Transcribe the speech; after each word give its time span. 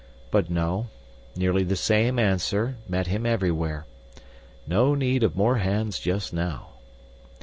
But 0.31 0.49
no 0.49 0.87
nearly 1.35 1.63
the 1.63 1.75
same 1.75 2.17
answer 2.17 2.75
met 2.89 3.05
him 3.05 3.23
everywhere. 3.23 3.85
No 4.65 4.95
need 4.95 5.21
of 5.21 5.35
more 5.35 5.57
hands 5.57 5.99
just 5.99 6.33
now. 6.33 6.69